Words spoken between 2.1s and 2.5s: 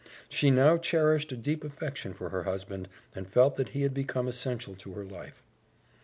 for her